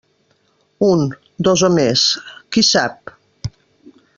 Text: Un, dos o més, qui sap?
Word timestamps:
Un, 0.87 1.03
dos 1.49 1.65
o 1.69 1.71
més, 1.75 2.05
qui 2.57 2.65
sap? 2.71 3.17